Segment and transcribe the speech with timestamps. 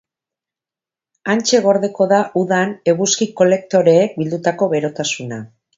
[1.33, 5.45] Hantxe gordeko da udan eguzki-kolektoreek bildutako berotasuna.